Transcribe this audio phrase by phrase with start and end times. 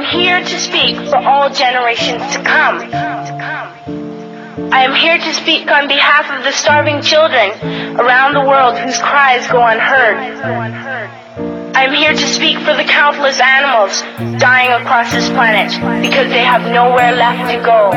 [0.00, 2.80] am here to speak for all generations to come.
[4.72, 7.50] I am here to speak on behalf of the starving children
[8.00, 10.16] around the world whose cries go unheard.
[11.76, 14.00] I am here to speak for the countless animals
[14.40, 17.90] dying across this planet because they have nowhere left to go.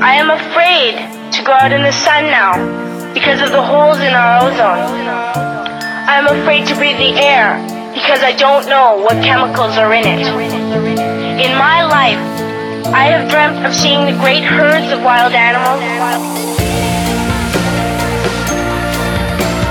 [0.00, 0.96] I am afraid
[1.32, 2.56] to go out in the sun now
[3.12, 5.08] because of the holes in our ozone.
[6.08, 10.04] I am afraid to breathe the air because I don't know what chemicals are in
[10.04, 10.24] it.
[11.40, 12.20] In my life,
[12.92, 15.80] I have dreamt of seeing the great herds of wild animals.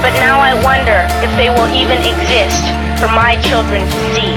[0.02, 2.66] But now I wonder if they will even exist
[2.98, 4.34] for my children to see.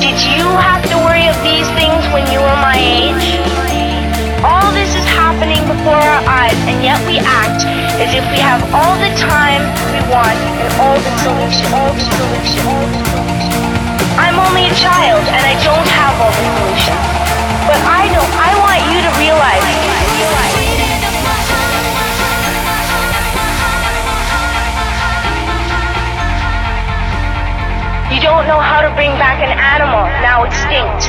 [0.00, 3.28] Did you have to worry of these things when you were my age?
[4.40, 7.64] All this is happening before our eyes, and yet we act
[7.96, 12.04] as if we have all the time we want and all the solution, all the
[12.12, 13.56] solution, all the solution.
[14.20, 17.04] I'm only a child, and I don't have all the solutions.
[17.64, 19.87] But I know I want you to realize.
[28.18, 31.06] You don't know how to bring back an animal now extinct,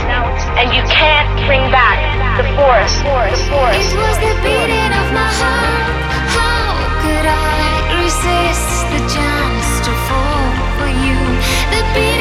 [0.61, 1.97] and you can't bring back
[2.37, 3.01] the forest.
[3.01, 3.89] The forest.
[3.89, 6.05] It was the beating of my heart.
[6.37, 11.17] How could I resist the chance to fall for you?
[11.73, 12.18] The beating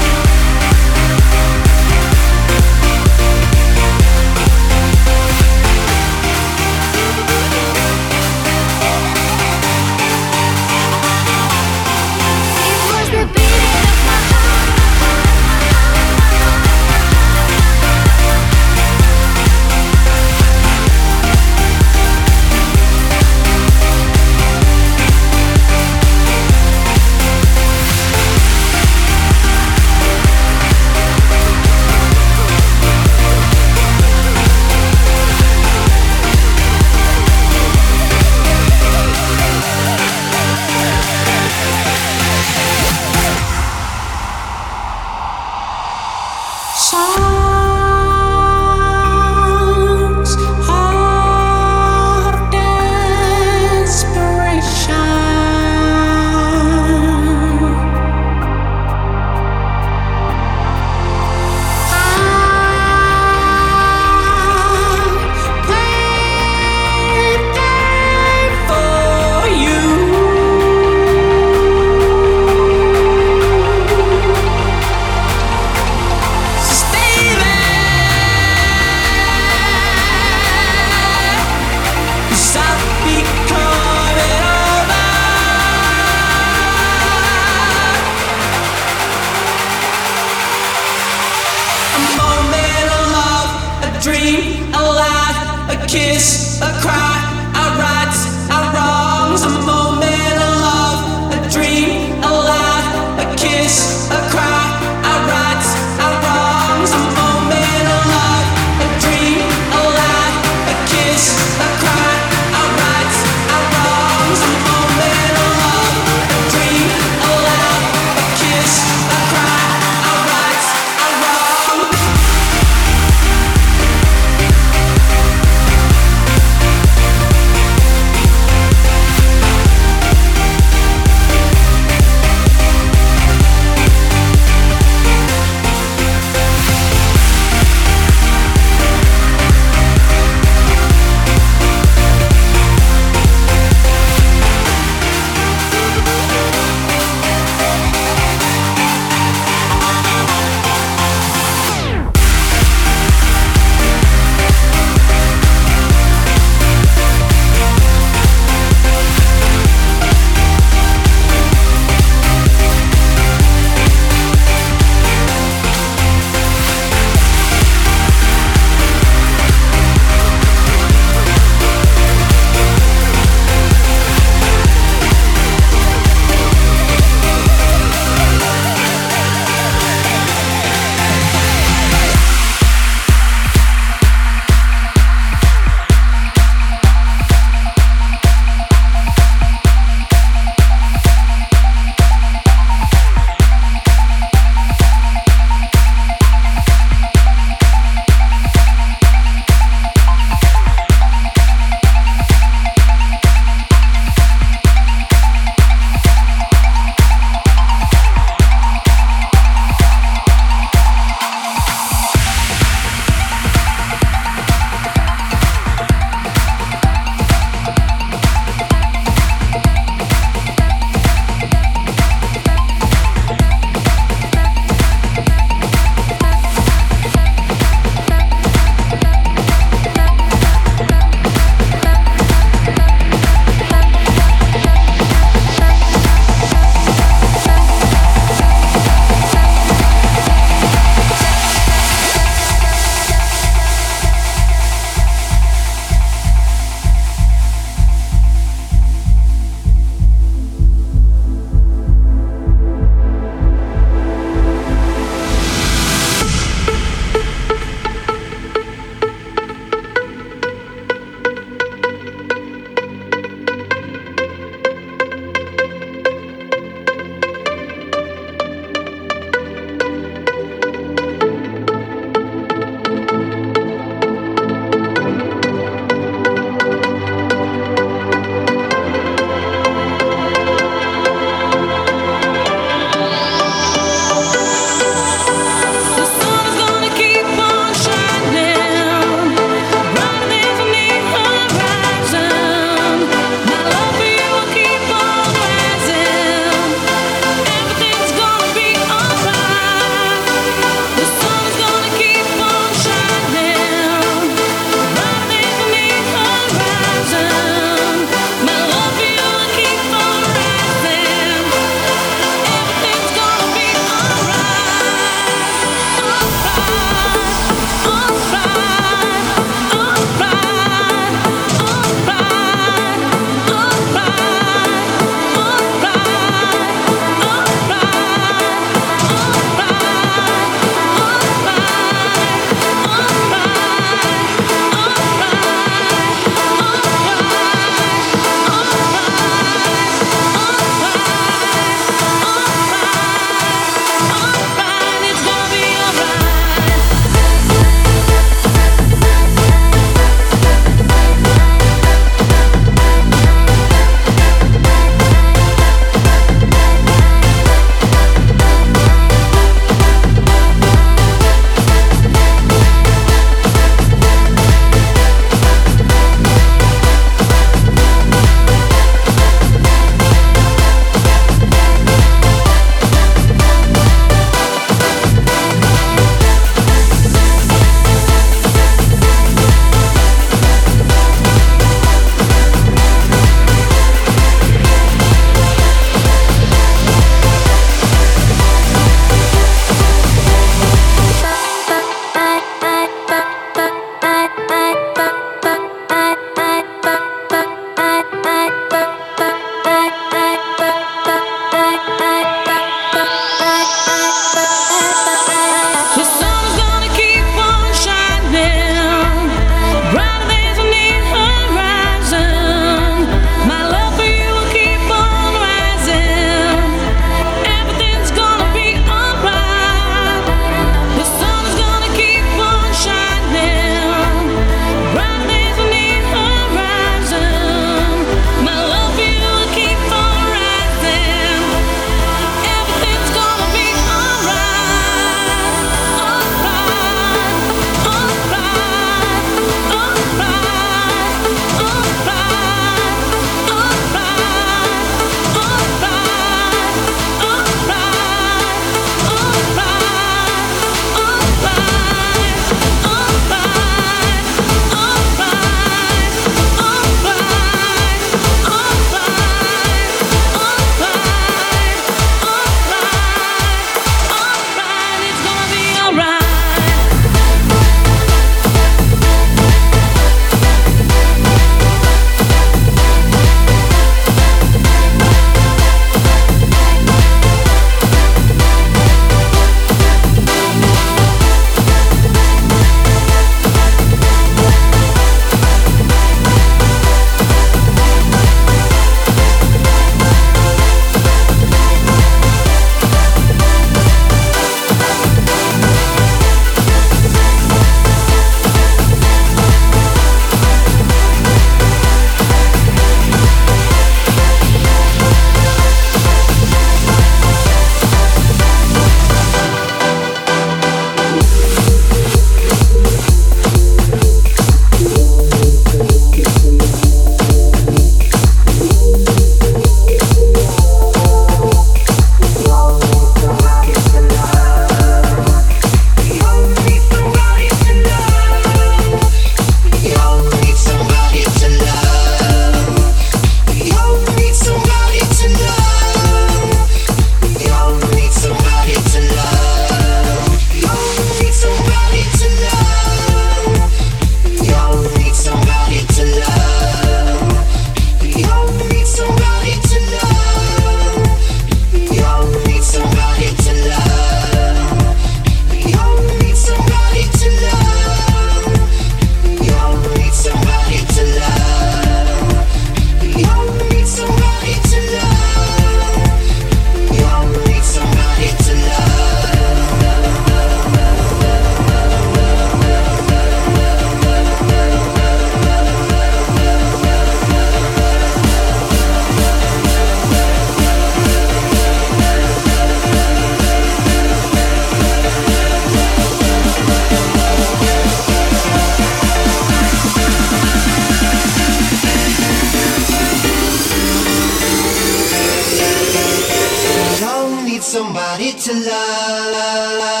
[597.71, 600.00] somebody to love.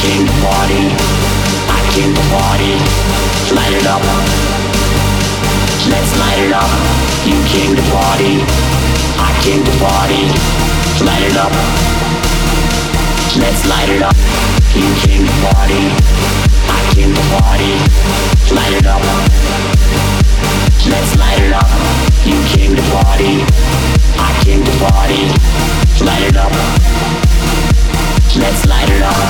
[0.00, 0.84] Came to party.
[1.68, 2.74] I came to party.
[3.52, 4.02] Light it up.
[5.90, 6.70] Let's light it up.
[7.26, 8.40] You came to party.
[9.20, 10.24] I came to party.
[11.04, 11.52] Light it up.
[13.36, 14.16] Let's light it up.
[14.74, 15.84] You came to party.
[16.68, 17.74] I came to party.
[18.54, 19.02] Light it up.
[20.88, 21.70] Let's light it up.
[22.24, 23.44] You came to party.
[24.16, 25.28] I came to party.
[26.04, 27.01] Light it up.
[28.34, 29.22] Let's light it up.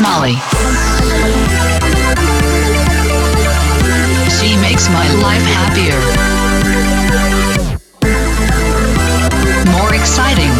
[0.00, 0.36] Molly.
[4.38, 6.00] She makes my life happier.
[9.70, 10.52] More exciting.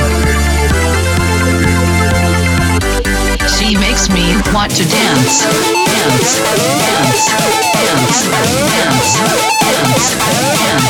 [3.56, 5.44] She makes me want to dance.
[5.90, 6.40] Dance,
[6.84, 8.28] dance, dance, dance,
[8.68, 9.16] dance,
[9.60, 10.16] dance,
[10.60, 10.89] dance.